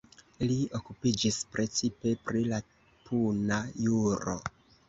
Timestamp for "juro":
3.87-4.39